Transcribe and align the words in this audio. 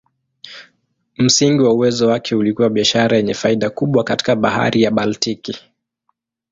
Msingi 1.17 1.61
wa 1.63 1.73
uwezo 1.73 2.07
wake 2.07 2.35
ulikuwa 2.35 2.69
biashara 2.69 3.17
yenye 3.17 3.33
faida 3.33 3.69
kubwa 3.69 4.03
katika 4.03 4.35
Bahari 4.35 4.81
ya 4.81 4.91
Baltiki. 4.91 5.57